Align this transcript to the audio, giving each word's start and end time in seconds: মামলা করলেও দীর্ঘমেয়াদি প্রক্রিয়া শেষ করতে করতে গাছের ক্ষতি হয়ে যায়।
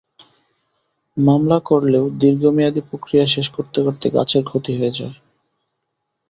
মামলা 1.17 1.57
করলেও 1.69 2.05
দীর্ঘমেয়াদি 2.21 2.81
প্রক্রিয়া 2.89 3.25
শেষ 3.25 3.47
করতে 3.49 3.79
করতে 3.85 4.05
গাছের 4.09 4.43
ক্ষতি 4.43 4.71
হয়ে 4.77 4.95
যায়। 4.97 5.15